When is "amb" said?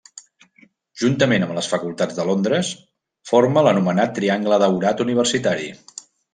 1.47-1.53